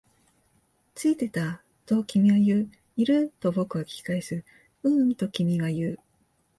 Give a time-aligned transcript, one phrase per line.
[0.95, 2.71] ついてた、と君は言う。
[2.97, 3.31] いる？
[3.39, 4.43] と僕は聞き返す。
[4.81, 5.99] ううん、と君は言う。